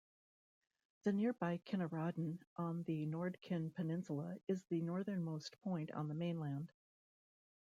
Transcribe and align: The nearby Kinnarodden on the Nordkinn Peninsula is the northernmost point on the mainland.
The 1.03 1.13
nearby 1.13 1.59
Kinnarodden 1.63 2.39
on 2.57 2.81
the 2.85 3.05
Nordkinn 3.05 3.71
Peninsula 3.75 4.37
is 4.47 4.63
the 4.63 4.81
northernmost 4.81 5.61
point 5.61 5.91
on 5.91 6.07
the 6.07 6.15
mainland. 6.15 6.71